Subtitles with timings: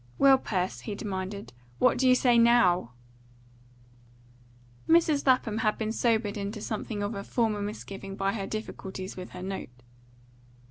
[0.17, 2.93] "Well, Pers," he demanded, "what do you say now?"
[4.89, 5.27] Mrs.
[5.27, 9.43] Lapham had been sobered into something of her former misgiving by her difficulties with her
[9.43, 9.83] note.